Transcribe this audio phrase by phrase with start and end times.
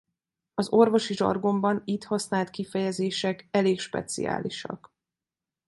[0.53, 4.93] Az orvosi zsargonban itt használt kifejezések elég speciálisak.